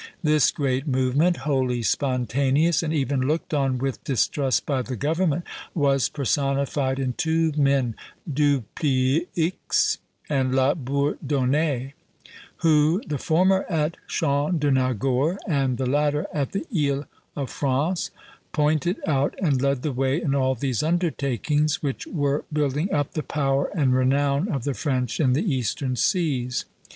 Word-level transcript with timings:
This 0.23 0.49
great 0.49 0.87
movement, 0.87 1.37
wholly 1.45 1.83
spontaneous, 1.83 2.81
and 2.81 2.91
even 2.91 3.21
looked 3.21 3.53
on 3.53 3.77
with 3.77 4.03
distrust 4.03 4.65
by 4.65 4.81
the 4.81 4.95
government, 4.95 5.45
was 5.75 6.09
personified 6.09 6.97
in 6.97 7.13
two 7.13 7.51
men, 7.55 7.93
Dupleix 8.27 9.99
and 10.27 10.55
La 10.55 10.73
Bourdonnais; 10.73 11.93
who, 12.63 13.03
the 13.05 13.19
former 13.19 13.63
at 13.69 13.95
Chandernagore 14.07 15.37
and 15.45 15.77
the 15.77 15.85
latter 15.85 16.25
at 16.33 16.51
the 16.51 16.65
Isle 16.75 17.05
of 17.35 17.51
France, 17.51 18.09
pointed 18.53 18.99
out 19.05 19.35
and 19.39 19.61
led 19.61 19.83
the 19.83 19.93
way 19.93 20.19
in 20.19 20.33
all 20.33 20.55
these 20.55 20.81
undertakings, 20.81 21.83
which 21.83 22.07
were 22.07 22.43
building 22.51 22.91
up 22.91 23.13
the 23.13 23.21
power 23.21 23.69
and 23.75 23.93
renown 23.93 24.47
of 24.49 24.63
the 24.63 24.73
French 24.73 25.19
in 25.19 25.33
the 25.33 25.45
Eastern 25.53 25.95
seas. 25.95 26.65